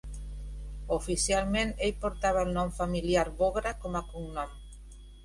Oficialment 0.95 1.73
ell 1.87 1.93
portava 2.05 2.41
el 2.45 2.49
nom 2.55 2.71
familiar 2.79 3.27
Bogra 3.43 3.75
com 3.85 3.99
a 4.01 4.03
cognom. 4.15 4.57